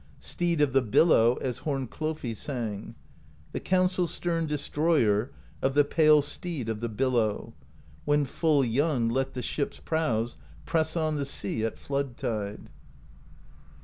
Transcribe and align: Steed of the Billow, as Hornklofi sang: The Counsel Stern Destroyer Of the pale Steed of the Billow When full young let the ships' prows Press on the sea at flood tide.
Steed 0.19 0.61
of 0.61 0.73
the 0.73 0.81
Billow, 0.81 1.35
as 1.41 1.59
Hornklofi 1.59 2.35
sang: 2.35 2.95
The 3.51 3.59
Counsel 3.59 4.07
Stern 4.07 4.47
Destroyer 4.47 5.29
Of 5.61 5.75
the 5.75 5.83
pale 5.83 6.23
Steed 6.23 6.69
of 6.69 6.79
the 6.79 6.89
Billow 6.89 7.53
When 8.03 8.25
full 8.25 8.65
young 8.65 9.09
let 9.09 9.33
the 9.35 9.43
ships' 9.43 9.79
prows 9.79 10.37
Press 10.65 10.97
on 10.97 11.17
the 11.17 11.25
sea 11.25 11.63
at 11.63 11.77
flood 11.77 12.17
tide. 12.17 12.69